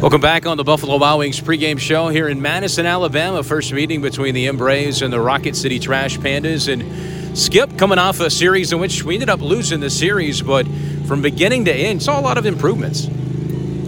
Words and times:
Welcome 0.00 0.22
back 0.22 0.46
on 0.46 0.56
the 0.56 0.64
Buffalo 0.64 0.96
Wild 0.96 1.18
Wings 1.18 1.42
pregame 1.42 1.78
show 1.78 2.08
here 2.08 2.26
in 2.26 2.40
Madison, 2.40 2.86
Alabama. 2.86 3.42
First 3.42 3.70
meeting 3.70 4.00
between 4.00 4.34
the 4.34 4.46
M-Braves 4.46 5.02
and 5.02 5.12
the 5.12 5.20
Rocket 5.20 5.54
City 5.54 5.78
Trash 5.78 6.16
Pandas. 6.16 6.72
And 6.72 7.36
Skip 7.36 7.76
coming 7.76 7.98
off 7.98 8.18
a 8.20 8.30
series 8.30 8.72
in 8.72 8.80
which 8.80 9.04
we 9.04 9.16
ended 9.16 9.28
up 9.28 9.42
losing 9.42 9.80
the 9.80 9.90
series, 9.90 10.40
but 10.40 10.66
from 11.06 11.20
beginning 11.20 11.66
to 11.66 11.74
end, 11.74 12.02
saw 12.02 12.18
a 12.18 12.22
lot 12.22 12.38
of 12.38 12.46
improvements. 12.46 13.08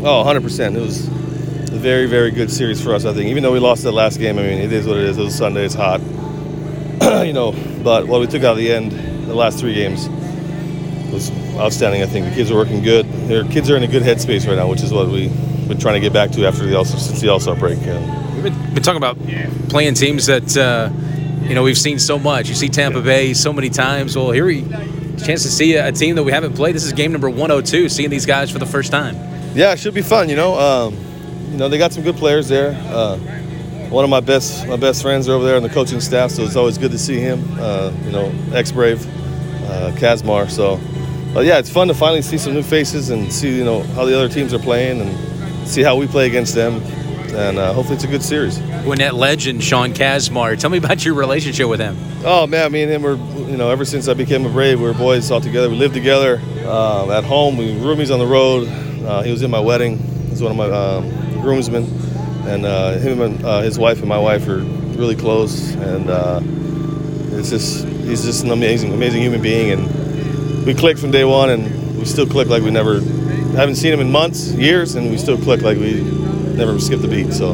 Oh, 0.04 0.22
100%. 0.22 0.76
It 0.76 0.80
was 0.80 1.08
a 1.08 1.78
very, 1.78 2.04
very 2.04 2.30
good 2.30 2.50
series 2.50 2.78
for 2.78 2.94
us, 2.94 3.06
I 3.06 3.14
think. 3.14 3.30
Even 3.30 3.42
though 3.42 3.52
we 3.52 3.58
lost 3.58 3.82
that 3.84 3.92
last 3.92 4.18
game, 4.18 4.38
I 4.38 4.42
mean, 4.42 4.58
it 4.58 4.70
is 4.70 4.86
what 4.86 4.98
it 4.98 5.04
is. 5.04 5.16
It 5.16 5.22
was 5.22 5.34
Sunday, 5.34 5.64
it's 5.64 5.72
hot. 5.72 6.02
you 7.26 7.32
know, 7.32 7.52
but 7.82 8.06
what 8.06 8.20
we 8.20 8.26
took 8.26 8.42
out 8.42 8.52
of 8.52 8.58
the 8.58 8.70
end, 8.70 8.92
the 9.26 9.34
last 9.34 9.58
three 9.58 9.72
games, 9.72 10.10
was 11.10 11.30
outstanding, 11.56 12.02
I 12.02 12.06
think. 12.06 12.26
The 12.26 12.34
kids 12.34 12.50
are 12.50 12.54
working 12.54 12.82
good. 12.82 13.06
Their 13.28 13.44
kids 13.44 13.70
are 13.70 13.78
in 13.78 13.82
a 13.82 13.88
good 13.88 14.02
headspace 14.02 14.46
right 14.46 14.56
now, 14.56 14.68
which 14.68 14.82
is 14.82 14.92
what 14.92 15.08
we 15.08 15.32
been 15.72 15.80
trying 15.80 15.94
to 15.94 16.00
get 16.00 16.12
back 16.12 16.30
to 16.32 16.46
after 16.46 16.66
the 16.66 16.76
all 16.76 16.84
since 16.84 17.20
the 17.20 17.28
All 17.28 17.40
Star 17.40 17.56
break. 17.56 17.80
Yeah. 17.80 18.34
We've 18.34 18.42
been, 18.44 18.74
been, 18.74 18.82
talking 18.82 18.98
about 18.98 19.18
playing 19.68 19.94
teams 19.94 20.26
that 20.26 20.56
uh, 20.56 20.90
you 21.46 21.54
know 21.54 21.62
we've 21.62 21.78
seen 21.78 21.98
so 21.98 22.18
much. 22.18 22.48
You 22.48 22.54
see 22.54 22.68
Tampa 22.68 23.00
Bay 23.00 23.32
so 23.32 23.52
many 23.52 23.70
times. 23.70 24.16
Well, 24.16 24.30
here 24.30 24.44
we 24.44 24.62
chance 25.24 25.42
to 25.42 25.50
see 25.50 25.74
a, 25.76 25.88
a, 25.88 25.92
team 25.92 26.16
that 26.16 26.24
we 26.24 26.32
haven't 26.32 26.54
played. 26.54 26.74
This 26.74 26.84
is 26.84 26.92
game 26.92 27.12
number 27.12 27.30
102. 27.30 27.88
Seeing 27.88 28.10
these 28.10 28.26
guys 28.26 28.50
for 28.50 28.58
the 28.58 28.66
first 28.66 28.90
time. 28.90 29.14
Yeah, 29.54 29.72
it 29.72 29.78
should 29.78 29.94
be 29.94 30.02
fun. 30.02 30.28
You 30.28 30.36
know, 30.36 30.58
um, 30.58 30.96
you 31.50 31.56
know 31.56 31.68
they 31.68 31.78
got 31.78 31.92
some 31.92 32.02
good 32.02 32.16
players 32.16 32.48
there. 32.48 32.72
Uh, 32.88 33.16
one 33.88 34.04
of 34.04 34.10
my 34.10 34.20
best 34.20 34.66
my 34.66 34.76
best 34.76 35.02
friends 35.02 35.28
are 35.28 35.32
over 35.32 35.44
there 35.44 35.56
on 35.56 35.62
the 35.62 35.70
coaching 35.70 36.00
staff, 36.00 36.30
so 36.30 36.42
it's 36.42 36.56
always 36.56 36.76
good 36.76 36.90
to 36.90 36.98
see 36.98 37.18
him. 37.18 37.42
Uh, 37.58 37.92
you 38.04 38.10
know, 38.10 38.32
ex 38.52 38.72
Brave, 38.72 39.06
uh, 39.70 39.92
Kazmar. 39.96 40.50
So, 40.50 40.80
but 41.32 41.46
yeah, 41.46 41.58
it's 41.58 41.70
fun 41.70 41.88
to 41.88 41.94
finally 41.94 42.22
see 42.22 42.38
some 42.38 42.52
new 42.52 42.62
faces 42.62 43.10
and 43.10 43.32
see 43.32 43.56
you 43.56 43.64
know 43.64 43.82
how 43.94 44.04
the 44.04 44.14
other 44.14 44.28
teams 44.28 44.52
are 44.52 44.58
playing 44.58 45.00
and 45.00 45.31
see 45.64 45.82
how 45.82 45.96
we 45.96 46.06
play 46.06 46.26
against 46.26 46.54
them, 46.54 46.82
and 47.34 47.58
uh, 47.58 47.72
hopefully 47.72 47.96
it's 47.96 48.04
a 48.04 48.08
good 48.08 48.22
series. 48.22 48.58
Gwinnett 48.84 49.14
legend 49.14 49.62
Sean 49.62 49.92
Kazmar, 49.92 50.58
tell 50.58 50.70
me 50.70 50.78
about 50.78 51.04
your 51.04 51.14
relationship 51.14 51.68
with 51.68 51.80
him. 51.80 51.96
Oh 52.24 52.46
man, 52.46 52.72
me 52.72 52.82
and 52.82 52.92
him 52.92 53.02
were 53.02 53.16
you 53.48 53.56
know 53.56 53.70
ever 53.70 53.84
since 53.84 54.08
I 54.08 54.14
became 54.14 54.44
a 54.46 54.50
Brave, 54.50 54.80
we 54.80 54.86
were 54.86 54.94
boys 54.94 55.30
all 55.30 55.40
together. 55.40 55.68
We 55.68 55.76
lived 55.76 55.94
together 55.94 56.40
uh, 56.64 57.10
at 57.16 57.24
home. 57.24 57.56
We 57.56 57.74
were 57.74 57.94
roomies 57.94 58.12
on 58.12 58.18
the 58.18 58.26
road. 58.26 58.68
Uh, 59.04 59.22
he 59.22 59.30
was 59.30 59.42
in 59.42 59.50
my 59.50 59.60
wedding. 59.60 59.98
He's 60.28 60.42
one 60.42 60.52
of 60.52 60.56
my 60.56 60.70
um, 60.70 61.40
groomsmen, 61.40 61.84
and 62.46 62.64
uh, 62.64 62.92
him 62.98 63.20
and 63.20 63.44
uh, 63.44 63.60
his 63.60 63.78
wife 63.78 63.98
and 63.98 64.08
my 64.08 64.18
wife 64.18 64.46
are 64.48 64.58
really 64.58 65.16
close. 65.16 65.74
And 65.74 66.08
uh, 66.10 66.40
it's 67.38 67.50
just 67.50 67.84
he's 67.84 68.24
just 68.24 68.44
an 68.44 68.50
amazing, 68.50 68.92
amazing 68.92 69.22
human 69.22 69.42
being, 69.42 69.70
and 69.70 70.66
we 70.66 70.74
clicked 70.74 71.00
from 71.00 71.10
day 71.10 71.24
one, 71.24 71.50
and 71.50 71.98
we 71.98 72.04
still 72.04 72.26
click 72.26 72.48
like 72.48 72.62
we 72.62 72.70
never 72.70 73.00
haven't 73.52 73.76
seen 73.76 73.92
him 73.92 74.00
in 74.00 74.10
months, 74.10 74.52
years, 74.52 74.94
and 74.94 75.10
we 75.10 75.18
still 75.18 75.38
click 75.38 75.62
like 75.62 75.78
we 75.78 76.00
never 76.02 76.78
skipped 76.78 77.04
a 77.04 77.08
beat. 77.08 77.32
So. 77.32 77.48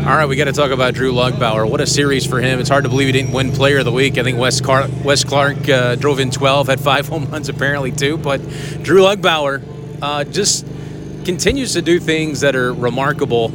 All 0.00 0.16
right, 0.16 0.26
we 0.26 0.36
got 0.36 0.44
to 0.44 0.52
talk 0.52 0.70
about 0.70 0.94
Drew 0.94 1.12
Lugbauer. 1.12 1.68
What 1.68 1.80
a 1.80 1.86
series 1.86 2.24
for 2.24 2.40
him. 2.40 2.60
It's 2.60 2.68
hard 2.68 2.84
to 2.84 2.88
believe 2.88 3.08
he 3.08 3.12
didn't 3.12 3.32
win 3.32 3.52
Player 3.52 3.78
of 3.78 3.84
the 3.84 3.92
Week. 3.92 4.16
I 4.16 4.22
think 4.22 4.38
Wes, 4.38 4.60
Car- 4.60 4.88
Wes 5.04 5.22
Clarke 5.22 5.68
uh, 5.68 5.96
drove 5.96 6.18
in 6.18 6.30
12, 6.30 6.68
had 6.68 6.80
five 6.80 7.08
home 7.08 7.26
runs 7.26 7.48
apparently 7.48 7.92
too. 7.92 8.16
But 8.16 8.40
Drew 8.82 9.02
Lugbauer 9.02 9.62
uh, 10.00 10.24
just 10.24 10.64
continues 11.24 11.74
to 11.74 11.82
do 11.82 12.00
things 12.00 12.40
that 12.40 12.56
are 12.56 12.72
remarkable. 12.72 13.52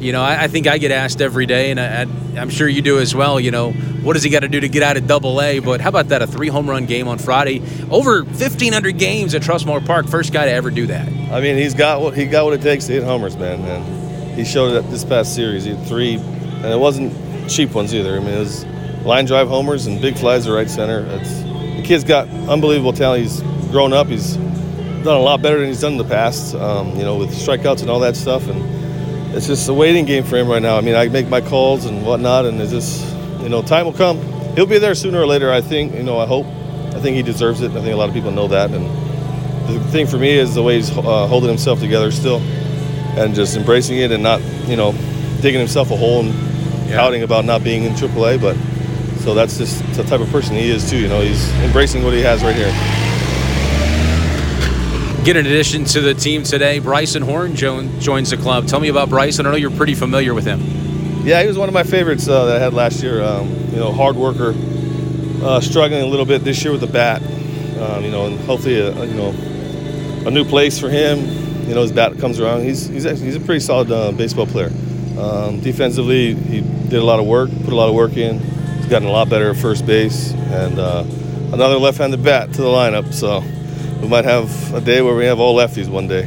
You 0.00 0.12
know, 0.12 0.22
I, 0.22 0.44
I 0.44 0.48
think 0.48 0.66
I 0.66 0.78
get 0.78 0.92
asked 0.92 1.20
every 1.20 1.44
day, 1.44 1.70
and 1.70 1.78
I, 1.78 2.06
am 2.40 2.48
sure 2.48 2.66
you 2.66 2.80
do 2.80 2.98
as 2.98 3.14
well. 3.14 3.38
You 3.38 3.50
know, 3.50 3.72
what 3.72 4.14
does 4.14 4.22
he 4.22 4.30
got 4.30 4.40
to 4.40 4.48
do 4.48 4.58
to 4.58 4.68
get 4.68 4.82
out 4.82 4.96
of 4.96 5.06
Double 5.06 5.42
A? 5.42 5.58
But 5.58 5.82
how 5.82 5.90
about 5.90 6.08
that? 6.08 6.22
A 6.22 6.26
three 6.26 6.48
home 6.48 6.68
run 6.68 6.86
game 6.86 7.06
on 7.06 7.18
Friday, 7.18 7.60
over 7.90 8.24
1,500 8.24 8.96
games 8.96 9.34
at 9.34 9.42
Trustmark 9.42 9.84
Park. 9.84 10.08
First 10.08 10.32
guy 10.32 10.46
to 10.46 10.50
ever 10.50 10.70
do 10.70 10.86
that. 10.86 11.06
I 11.06 11.42
mean, 11.42 11.58
he's 11.58 11.74
got 11.74 12.00
what 12.00 12.16
he 12.16 12.24
got 12.24 12.46
what 12.46 12.54
it 12.54 12.62
takes 12.62 12.86
to 12.86 12.92
hit 12.92 13.02
homers, 13.02 13.36
man. 13.36 13.60
And 13.60 14.38
he 14.38 14.44
showed 14.44 14.72
it 14.72 14.90
this 14.90 15.04
past 15.04 15.34
series. 15.34 15.64
He 15.64 15.74
had 15.74 15.86
three, 15.86 16.14
and 16.14 16.66
it 16.66 16.78
wasn't 16.78 17.12
cheap 17.50 17.74
ones 17.74 17.94
either. 17.94 18.16
I 18.16 18.20
mean, 18.20 18.34
it 18.34 18.38
was 18.38 18.64
line 19.04 19.26
drive 19.26 19.48
homers 19.48 19.86
and 19.86 20.00
big 20.00 20.16
flies 20.16 20.46
to 20.46 20.52
right 20.52 20.70
center. 20.70 21.04
It's, 21.20 21.42
the 21.42 21.82
kid's 21.84 22.04
got 22.04 22.26
unbelievable 22.48 22.94
talent. 22.94 23.24
He's 23.24 23.42
grown 23.70 23.92
up. 23.92 24.06
He's 24.06 24.36
done 24.36 25.16
a 25.16 25.22
lot 25.22 25.42
better 25.42 25.58
than 25.58 25.68
he's 25.68 25.82
done 25.82 25.92
in 25.92 25.98
the 25.98 26.04
past. 26.04 26.54
Um, 26.54 26.96
you 26.96 27.02
know, 27.02 27.18
with 27.18 27.30
strikeouts 27.30 27.82
and 27.82 27.90
all 27.90 28.00
that 28.00 28.16
stuff 28.16 28.48
and 28.48 28.79
it's 29.32 29.46
just 29.46 29.68
a 29.68 29.74
waiting 29.74 30.04
game 30.04 30.24
for 30.24 30.36
him 30.36 30.48
right 30.48 30.60
now. 30.60 30.76
I 30.76 30.80
mean, 30.80 30.96
I 30.96 31.08
make 31.08 31.28
my 31.28 31.40
calls 31.40 31.84
and 31.86 32.04
whatnot, 32.04 32.46
and 32.46 32.60
it's 32.60 32.72
just, 32.72 33.16
you 33.40 33.48
know, 33.48 33.62
time 33.62 33.86
will 33.86 33.92
come. 33.92 34.18
He'll 34.56 34.66
be 34.66 34.78
there 34.78 34.94
sooner 34.94 35.20
or 35.20 35.26
later, 35.26 35.52
I 35.52 35.60
think. 35.60 35.94
You 35.94 36.02
know, 36.02 36.18
I 36.18 36.26
hope. 36.26 36.46
I 36.46 37.00
think 37.00 37.16
he 37.16 37.22
deserves 37.22 37.60
it. 37.60 37.70
I 37.70 37.74
think 37.74 37.92
a 37.92 37.96
lot 37.96 38.08
of 38.08 38.14
people 38.14 38.32
know 38.32 38.48
that. 38.48 38.70
And 38.72 38.86
the 39.68 39.80
thing 39.90 40.06
for 40.08 40.18
me 40.18 40.30
is 40.30 40.54
the 40.54 40.62
way 40.62 40.76
he's 40.76 40.90
uh, 40.90 41.26
holding 41.28 41.48
himself 41.48 41.78
together 41.78 42.10
still 42.10 42.40
and 43.16 43.34
just 43.34 43.56
embracing 43.56 43.98
it 43.98 44.10
and 44.10 44.22
not, 44.22 44.42
you 44.66 44.76
know, 44.76 44.92
digging 45.40 45.60
himself 45.60 45.90
a 45.92 45.96
hole 45.96 46.20
and 46.20 46.34
yeah. 46.88 46.96
pouting 46.96 47.22
about 47.22 47.44
not 47.44 47.62
being 47.62 47.84
in 47.84 47.92
AAA. 47.92 48.40
But 48.40 48.56
so 49.20 49.34
that's 49.34 49.56
just 49.58 49.80
the 49.94 50.02
type 50.02 50.20
of 50.20 50.28
person 50.30 50.56
he 50.56 50.70
is, 50.70 50.90
too. 50.90 50.98
You 50.98 51.08
know, 51.08 51.20
he's 51.20 51.48
embracing 51.60 52.02
what 52.02 52.14
he 52.14 52.20
has 52.20 52.42
right 52.42 52.56
here. 52.56 53.09
Get 55.22 55.36
an 55.36 55.44
addition 55.44 55.84
to 55.84 56.00
the 56.00 56.14
team 56.14 56.44
today. 56.44 56.78
Bryson 56.78 57.20
Horne 57.22 57.54
joins 57.54 58.30
the 58.30 58.38
club. 58.38 58.66
Tell 58.66 58.80
me 58.80 58.88
about 58.88 59.10
Bryson. 59.10 59.44
I 59.44 59.50
know 59.50 59.56
you're 59.58 59.70
pretty 59.70 59.94
familiar 59.94 60.32
with 60.32 60.46
him. 60.46 60.60
Yeah, 61.26 61.42
he 61.42 61.46
was 61.46 61.58
one 61.58 61.68
of 61.68 61.74
my 61.74 61.82
favorites 61.82 62.26
uh, 62.26 62.46
that 62.46 62.56
I 62.56 62.58
had 62.58 62.72
last 62.72 63.02
year. 63.02 63.22
Um, 63.22 63.50
you 63.66 63.76
know, 63.76 63.92
hard 63.92 64.16
worker, 64.16 64.54
uh, 65.44 65.60
struggling 65.60 66.02
a 66.02 66.06
little 66.06 66.24
bit 66.24 66.42
this 66.42 66.64
year 66.64 66.72
with 66.72 66.80
the 66.80 66.86
bat. 66.86 67.20
Um, 67.78 68.02
you 68.02 68.10
know, 68.10 68.26
and 68.26 68.40
hopefully, 68.40 68.80
a, 68.80 68.96
a, 68.96 69.04
you 69.04 69.12
know, 69.12 69.28
a 70.26 70.30
new 70.30 70.44
place 70.46 70.80
for 70.80 70.88
him. 70.88 71.18
You 71.68 71.74
know, 71.74 71.82
his 71.82 71.92
bat 71.92 72.18
comes 72.18 72.40
around. 72.40 72.62
He's 72.62 72.86
he's 72.86 73.04
actually, 73.04 73.26
he's 73.26 73.36
a 73.36 73.40
pretty 73.40 73.60
solid 73.60 73.92
uh, 73.92 74.12
baseball 74.12 74.46
player. 74.46 74.72
Um, 75.18 75.60
defensively, 75.60 76.34
he 76.34 76.62
did 76.62 76.94
a 76.94 77.04
lot 77.04 77.20
of 77.20 77.26
work, 77.26 77.50
put 77.64 77.74
a 77.74 77.76
lot 77.76 77.90
of 77.90 77.94
work 77.94 78.16
in. 78.16 78.38
He's 78.38 78.86
gotten 78.86 79.06
a 79.06 79.12
lot 79.12 79.28
better 79.28 79.50
at 79.50 79.58
first 79.58 79.84
base, 79.84 80.32
and 80.32 80.78
uh, 80.78 81.04
another 81.52 81.76
left-handed 81.76 82.24
bat 82.24 82.54
to 82.54 82.62
the 82.62 82.68
lineup. 82.68 83.12
So 83.12 83.44
we 84.00 84.08
might 84.08 84.24
have 84.24 84.74
a 84.74 84.80
day 84.80 85.02
where 85.02 85.14
we 85.14 85.26
have 85.26 85.38
all 85.38 85.56
lefties 85.56 85.88
one 85.88 86.08
day. 86.08 86.22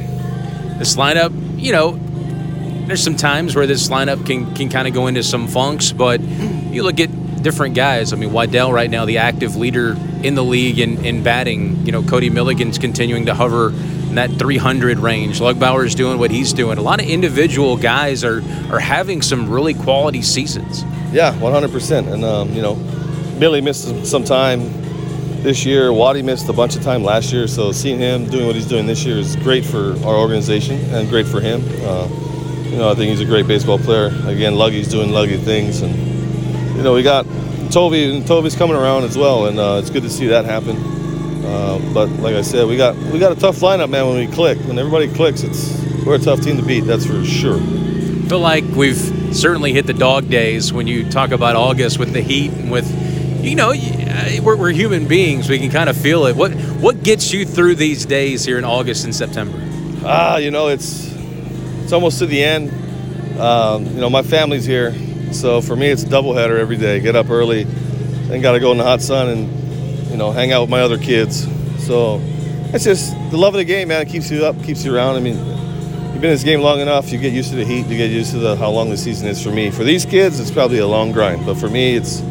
This 0.77 0.95
lineup, 0.95 1.31
you 1.59 1.71
know, 1.71 1.99
there's 2.87 3.03
some 3.03 3.15
times 3.15 3.55
where 3.55 3.65
this 3.65 3.89
lineup 3.89 4.25
can, 4.25 4.53
can 4.55 4.69
kind 4.69 4.87
of 4.87 4.93
go 4.93 5.07
into 5.07 5.23
some 5.23 5.47
funks, 5.47 5.91
but 5.91 6.21
you 6.21 6.83
look 6.83 6.99
at 6.99 7.09
different 7.41 7.75
guys. 7.75 8.13
I 8.13 8.15
mean, 8.15 8.31
Waddell 8.31 8.71
right 8.71 8.89
now, 8.89 9.05
the 9.05 9.17
active 9.19 9.55
leader 9.55 9.97
in 10.23 10.35
the 10.35 10.43
league 10.43 10.79
in, 10.79 11.05
in 11.05 11.23
batting. 11.23 11.85
You 11.85 11.91
know, 11.91 12.03
Cody 12.03 12.29
Milligan's 12.29 12.77
continuing 12.77 13.25
to 13.27 13.33
hover 13.33 13.69
in 13.69 14.15
that 14.15 14.31
300 14.31 14.99
range. 14.99 15.39
Lugbauer's 15.39 15.95
doing 15.95 16.17
what 16.17 16.31
he's 16.31 16.53
doing. 16.53 16.77
A 16.77 16.81
lot 16.81 17.01
of 17.01 17.07
individual 17.07 17.77
guys 17.77 18.23
are 18.23 18.41
are 18.71 18.79
having 18.79 19.21
some 19.21 19.49
really 19.49 19.73
quality 19.73 20.21
seasons. 20.21 20.83
Yeah, 21.11 21.33
100%. 21.33 22.11
And 22.11 22.23
um, 22.23 22.53
you 22.53 22.61
know, 22.61 22.75
Billy 23.39 23.61
missed 23.61 24.05
some 24.05 24.23
time 24.23 24.61
this 25.43 25.65
year. 25.65 25.91
Waddy 25.91 26.21
missed 26.21 26.47
a 26.47 26.53
bunch 26.53 26.75
of 26.75 26.81
time 26.81 27.03
last 27.03 27.31
year, 27.33 27.47
so 27.47 27.71
seeing 27.71 27.99
him 27.99 28.29
doing 28.29 28.47
what 28.47 28.55
he's 28.55 28.67
doing 28.67 28.87
this 28.87 29.03
year 29.05 29.17
is 29.17 29.35
great 29.35 29.65
for 29.65 29.91
our 30.05 30.15
organization 30.15 30.79
and 30.93 31.09
great 31.09 31.27
for 31.27 31.41
him. 31.41 31.61
Uh, 31.81 32.07
you 32.63 32.77
know, 32.77 32.89
I 32.89 32.95
think 32.95 33.09
he's 33.11 33.19
a 33.19 33.25
great 33.25 33.45
baseball 33.45 33.77
player. 33.77 34.07
Again, 34.25 34.53
Luggy's 34.53 34.87
doing 34.87 35.09
Luggy 35.09 35.39
things, 35.43 35.81
and 35.81 35.95
you 36.75 36.81
know, 36.81 36.93
we 36.93 37.03
got 37.03 37.25
Toby, 37.71 38.15
and 38.15 38.25
Toby's 38.25 38.55
coming 38.55 38.75
around 38.75 39.03
as 39.03 39.17
well, 39.17 39.47
and 39.47 39.59
uh, 39.59 39.79
it's 39.79 39.89
good 39.89 40.03
to 40.03 40.09
see 40.09 40.27
that 40.27 40.45
happen. 40.45 40.77
Uh, 41.45 41.79
but 41.93 42.07
like 42.09 42.35
I 42.35 42.41
said, 42.41 42.67
we 42.67 42.77
got 42.77 42.95
we 42.95 43.19
got 43.19 43.31
a 43.31 43.39
tough 43.39 43.57
lineup, 43.57 43.89
man. 43.89 44.07
When 44.07 44.17
we 44.17 44.33
click, 44.33 44.57
when 44.59 44.79
everybody 44.79 45.13
clicks, 45.13 45.43
it's 45.43 45.83
we're 46.05 46.15
a 46.15 46.19
tough 46.19 46.41
team 46.41 46.57
to 46.57 46.63
beat. 46.63 46.81
That's 46.81 47.05
for 47.05 47.23
sure. 47.25 47.57
I 47.59 48.27
feel 48.27 48.39
like 48.39 48.63
we've 48.75 49.35
certainly 49.35 49.73
hit 49.73 49.85
the 49.85 49.93
dog 49.93 50.29
days 50.29 50.71
when 50.71 50.87
you 50.87 51.09
talk 51.09 51.31
about 51.31 51.57
August 51.57 51.99
with 51.99 52.13
the 52.13 52.21
heat 52.21 52.51
and 52.51 52.71
with 52.71 52.87
you 53.43 53.55
know, 53.55 53.73
we're, 54.41 54.55
we're 54.55 54.71
human 54.71 55.07
beings. 55.07 55.49
We 55.49 55.59
can 55.59 55.69
kind 55.69 55.89
of 55.89 55.97
feel 55.97 56.25
it. 56.25 56.35
What 56.35 56.53
what 56.53 57.03
gets 57.03 57.33
you 57.33 57.45
through 57.45 57.75
these 57.75 58.05
days 58.05 58.45
here 58.45 58.57
in 58.57 58.63
August 58.63 59.03
and 59.03 59.13
September? 59.13 59.59
Ah, 60.05 60.37
you 60.37 60.49
know, 60.49 60.69
it's 60.69 61.13
it's 61.83 61.91
almost 61.91 62.19
to 62.19 62.25
the 62.25 62.41
end. 62.41 62.71
Um, 63.39 63.85
you 63.85 63.99
know, 63.99 64.09
my 64.09 64.21
family's 64.21 64.65
here, 64.65 64.93
so 65.33 65.59
for 65.61 65.75
me, 65.75 65.87
it's 65.89 66.03
a 66.03 66.07
doubleheader 66.07 66.57
every 66.57 66.77
day. 66.77 66.99
Get 66.99 67.15
up 67.15 67.29
early, 67.29 67.63
then 67.63 68.41
got 68.41 68.53
to 68.53 68.59
go 68.59 68.71
in 68.71 68.77
the 68.77 68.83
hot 68.83 69.01
sun 69.01 69.27
and 69.27 70.09
you 70.09 70.17
know 70.17 70.31
hang 70.31 70.51
out 70.51 70.61
with 70.61 70.69
my 70.69 70.81
other 70.81 70.97
kids. 70.97 71.45
So 71.85 72.21
it's 72.73 72.85
just 72.85 73.11
the 73.29 73.37
love 73.37 73.53
of 73.53 73.57
the 73.57 73.65
game, 73.65 73.89
man. 73.89 74.03
It 74.03 74.09
keeps 74.09 74.31
you 74.31 74.45
up, 74.45 74.61
keeps 74.63 74.85
you 74.85 74.95
around. 74.95 75.17
I 75.17 75.19
mean, 75.19 75.35
you've 75.35 76.21
been 76.21 76.25
in 76.25 76.35
this 76.35 76.43
game 76.43 76.61
long 76.61 76.79
enough. 76.79 77.11
You 77.11 77.17
get 77.17 77.33
used 77.33 77.49
to 77.49 77.57
the 77.57 77.65
heat. 77.65 77.87
You 77.87 77.97
get 77.97 78.09
used 78.09 78.31
to 78.31 78.39
the, 78.39 78.55
how 78.55 78.69
long 78.69 78.89
the 78.89 78.97
season 78.97 79.27
is. 79.27 79.43
For 79.43 79.51
me, 79.51 79.69
for 79.69 79.83
these 79.83 80.05
kids, 80.05 80.39
it's 80.39 80.51
probably 80.51 80.77
a 80.77 80.87
long 80.87 81.11
grind, 81.11 81.45
but 81.45 81.57
for 81.57 81.69
me, 81.69 81.95
it's 81.95 82.21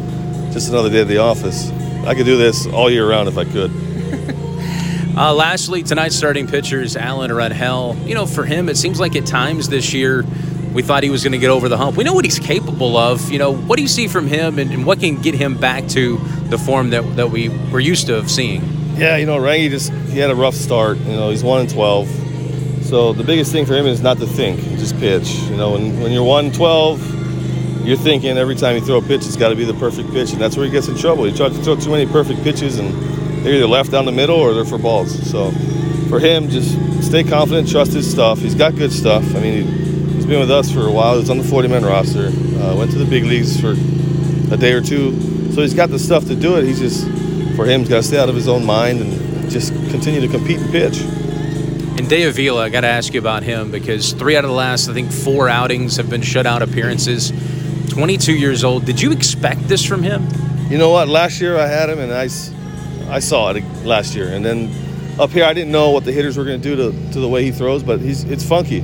just 0.52 0.68
another 0.68 0.90
day 0.90 1.00
at 1.00 1.08
the 1.08 1.18
office. 1.18 1.70
I 2.04 2.14
could 2.14 2.26
do 2.26 2.36
this 2.36 2.66
all 2.66 2.90
year 2.90 3.08
round 3.08 3.28
if 3.28 3.38
I 3.38 3.44
could. 3.44 3.70
uh, 5.16 5.34
lastly, 5.34 5.82
tonight's 5.82 6.16
starting 6.16 6.46
pitcher 6.46 6.80
is 6.80 6.96
Alan 6.96 7.30
Rangel. 7.30 8.06
You 8.06 8.14
know, 8.14 8.26
for 8.26 8.44
him, 8.44 8.68
it 8.68 8.76
seems 8.76 9.00
like 9.00 9.16
at 9.16 9.26
times 9.26 9.68
this 9.68 9.92
year 9.92 10.24
we 10.72 10.82
thought 10.82 11.02
he 11.02 11.10
was 11.10 11.22
going 11.22 11.32
to 11.32 11.38
get 11.38 11.50
over 11.50 11.68
the 11.68 11.76
hump. 11.76 11.96
We 11.96 12.04
know 12.04 12.12
what 12.12 12.24
he's 12.24 12.38
capable 12.38 12.96
of. 12.96 13.30
You 13.30 13.38
know, 13.38 13.54
what 13.54 13.76
do 13.76 13.82
you 13.82 13.88
see 13.88 14.08
from 14.08 14.26
him 14.26 14.58
and, 14.58 14.70
and, 14.72 14.86
what 14.86 15.00
can 15.00 15.20
get 15.20 15.34
him 15.34 15.56
back 15.56 15.86
to 15.88 16.16
the 16.48 16.58
form 16.58 16.90
that, 16.90 17.16
that 17.16 17.30
we 17.30 17.48
were 17.70 17.80
used 17.80 18.06
to 18.06 18.16
of 18.16 18.30
seeing? 18.30 18.62
Yeah, 18.96 19.16
you 19.16 19.26
know, 19.26 19.38
Rangy 19.38 19.68
just 19.68 19.92
he 19.92 20.18
had 20.18 20.30
a 20.30 20.34
rough 20.34 20.54
start. 20.54 20.98
You 20.98 21.12
know, 21.12 21.30
he's 21.30 21.44
one 21.44 21.60
and 21.60 21.70
twelve, 21.70 22.08
So 22.82 23.12
the 23.12 23.24
biggest 23.24 23.52
thing 23.52 23.64
for 23.66 23.74
him 23.74 23.86
is 23.86 24.02
not 24.02 24.18
to 24.18 24.26
think, 24.26 24.60
just 24.78 24.98
pitch. 24.98 25.34
You 25.34 25.56
know, 25.56 25.72
when, 25.72 26.00
when 26.00 26.12
you're 26.12 26.24
112, 26.24 27.21
you're 27.84 27.96
thinking 27.96 28.38
every 28.38 28.54
time 28.54 28.76
you 28.76 28.80
throw 28.80 28.98
a 28.98 29.02
pitch, 29.02 29.26
it's 29.26 29.36
got 29.36 29.48
to 29.48 29.56
be 29.56 29.64
the 29.64 29.74
perfect 29.74 30.10
pitch, 30.12 30.32
and 30.32 30.40
that's 30.40 30.56
where 30.56 30.64
he 30.66 30.70
gets 30.70 30.88
in 30.88 30.96
trouble. 30.96 31.24
He 31.24 31.36
tries 31.36 31.56
to 31.56 31.62
throw 31.62 31.76
too 31.76 31.90
many 31.90 32.06
perfect 32.06 32.42
pitches, 32.42 32.78
and 32.78 32.92
they're 33.44 33.54
either 33.54 33.66
left 33.66 33.90
down 33.90 34.04
the 34.04 34.12
middle 34.12 34.36
or 34.36 34.54
they're 34.54 34.64
for 34.64 34.78
balls. 34.78 35.12
So 35.28 35.50
for 36.08 36.20
him, 36.20 36.48
just 36.48 36.76
stay 37.02 37.24
confident, 37.24 37.68
trust 37.68 37.92
his 37.92 38.10
stuff. 38.10 38.38
He's 38.38 38.54
got 38.54 38.76
good 38.76 38.92
stuff. 38.92 39.24
I 39.34 39.40
mean, 39.40 39.66
he, 39.66 40.14
he's 40.14 40.26
been 40.26 40.40
with 40.40 40.50
us 40.50 40.70
for 40.70 40.86
a 40.86 40.92
while. 40.92 41.18
He's 41.18 41.30
on 41.30 41.38
the 41.38 41.44
40-man 41.44 41.84
roster. 41.84 42.28
Uh, 42.28 42.76
went 42.76 42.92
to 42.92 42.98
the 42.98 43.04
big 43.04 43.24
leagues 43.24 43.60
for 43.60 43.72
a 44.52 44.56
day 44.56 44.72
or 44.72 44.80
two. 44.80 45.50
So 45.52 45.62
he's 45.62 45.74
got 45.74 45.90
the 45.90 45.98
stuff 45.98 46.26
to 46.26 46.36
do 46.36 46.56
it. 46.56 46.64
He's 46.64 46.78
just, 46.78 47.04
for 47.56 47.66
him, 47.66 47.80
he's 47.80 47.88
got 47.88 47.96
to 47.96 48.02
stay 48.02 48.18
out 48.18 48.28
of 48.28 48.34
his 48.34 48.46
own 48.48 48.64
mind 48.64 49.00
and 49.00 49.50
just 49.50 49.72
continue 49.90 50.20
to 50.20 50.28
compete 50.28 50.60
and 50.60 50.70
pitch. 50.70 51.00
And 51.98 52.08
De 52.08 52.24
Avila, 52.24 52.64
I 52.64 52.68
got 52.68 52.82
to 52.82 52.88
ask 52.88 53.12
you 53.12 53.20
about 53.20 53.42
him 53.42 53.70
because 53.70 54.12
three 54.12 54.36
out 54.36 54.44
of 54.44 54.50
the 54.50 54.56
last, 54.56 54.88
I 54.88 54.94
think, 54.94 55.12
four 55.12 55.48
outings 55.48 55.96
have 55.96 56.08
been 56.08 56.22
shutout 56.22 56.62
appearances. 56.62 57.32
22 57.92 58.32
years 58.32 58.64
old. 58.64 58.86
Did 58.86 59.02
you 59.02 59.12
expect 59.12 59.68
this 59.68 59.84
from 59.84 60.02
him? 60.02 60.26
You 60.70 60.78
know 60.78 60.88
what? 60.88 61.08
Last 61.08 61.42
year 61.42 61.58
I 61.58 61.66
had 61.66 61.90
him, 61.90 61.98
and 61.98 62.10
I, 62.10 62.22
I 63.14 63.18
saw 63.18 63.50
it 63.50 63.62
last 63.84 64.14
year. 64.14 64.28
And 64.28 64.42
then 64.42 64.72
up 65.20 65.28
here, 65.28 65.44
I 65.44 65.52
didn't 65.52 65.72
know 65.72 65.90
what 65.90 66.06
the 66.06 66.12
hitters 66.12 66.38
were 66.38 66.44
going 66.44 66.62
to 66.62 66.76
do 66.76 66.90
to, 67.12 67.20
the 67.20 67.28
way 67.28 67.44
he 67.44 67.50
throws, 67.50 67.82
but 67.82 68.00
he's 68.00 68.24
it's 68.24 68.48
funky. 68.48 68.82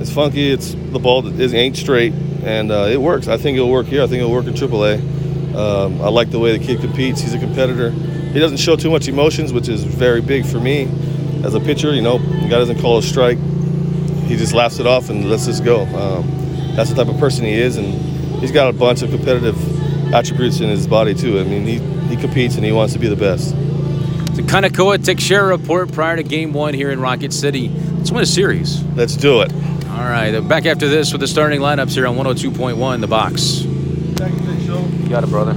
It's 0.00 0.10
funky. 0.10 0.50
It's 0.50 0.72
the 0.72 0.98
ball 0.98 1.20
that 1.20 1.38
is, 1.38 1.52
ain't 1.52 1.76
straight, 1.76 2.14
and 2.44 2.72
uh, 2.72 2.88
it 2.90 2.98
works. 2.98 3.28
I 3.28 3.36
think 3.36 3.56
it'll 3.58 3.70
work 3.70 3.88
here. 3.88 4.02
I 4.02 4.06
think 4.06 4.20
it'll 4.20 4.32
work 4.32 4.46
in 4.46 4.54
AAA. 4.54 5.54
Um, 5.54 6.00
I 6.00 6.08
like 6.08 6.30
the 6.30 6.38
way 6.38 6.56
the 6.56 6.64
kid 6.64 6.80
competes. 6.80 7.20
He's 7.20 7.34
a 7.34 7.38
competitor. 7.38 7.90
He 7.90 8.40
doesn't 8.40 8.56
show 8.56 8.74
too 8.74 8.90
much 8.90 9.06
emotions, 9.06 9.52
which 9.52 9.68
is 9.68 9.84
very 9.84 10.22
big 10.22 10.46
for 10.46 10.60
me 10.60 10.88
as 11.44 11.54
a 11.54 11.60
pitcher. 11.60 11.92
You 11.92 12.00
know, 12.00 12.16
the 12.16 12.48
guy 12.48 12.56
doesn't 12.56 12.80
call 12.80 12.96
a 12.96 13.02
strike. 13.02 13.38
He 14.28 14.36
just 14.36 14.54
laughs 14.54 14.78
it 14.78 14.86
off 14.86 15.10
and 15.10 15.28
lets 15.28 15.46
us 15.46 15.60
go. 15.60 15.82
Um, 15.82 16.74
that's 16.74 16.88
the 16.88 16.96
type 16.96 17.12
of 17.12 17.20
person 17.20 17.44
he 17.44 17.52
is, 17.52 17.76
and 17.76 18.15
he's 18.46 18.54
got 18.54 18.72
a 18.72 18.72
bunch 18.72 19.02
of 19.02 19.10
competitive 19.10 20.14
attributes 20.14 20.60
in 20.60 20.68
his 20.68 20.86
body 20.86 21.14
too. 21.14 21.40
I 21.40 21.42
mean, 21.42 21.66
he, 21.66 21.78
he 22.14 22.16
competes 22.16 22.54
and 22.54 22.64
he 22.64 22.70
wants 22.70 22.92
to 22.92 23.00
be 23.00 23.08
the 23.08 23.16
best. 23.16 23.56
The 24.36 24.42
Kanekoa 24.42 24.98
Texeira 24.98 25.48
report 25.48 25.90
prior 25.90 26.14
to 26.14 26.22
Game 26.22 26.52
One 26.52 26.72
here 26.72 26.92
in 26.92 27.00
Rocket 27.00 27.32
City. 27.32 27.68
Let's 27.68 28.12
win 28.12 28.22
a 28.22 28.26
series. 28.26 28.84
Let's 28.94 29.16
do 29.16 29.40
it. 29.40 29.52
All 29.52 30.04
right, 30.04 30.38
back 30.40 30.64
after 30.64 30.88
this 30.88 31.10
with 31.10 31.22
the 31.22 31.26
starting 31.26 31.58
lineups 31.60 31.94
here 31.94 32.06
on 32.06 32.14
102.1 32.16 33.00
The 33.00 33.06
Box. 33.08 33.62
Thank 34.16 34.40
you, 34.40 35.02
You 35.02 35.08
got 35.08 35.24
it, 35.24 35.30
brother. 35.30 35.54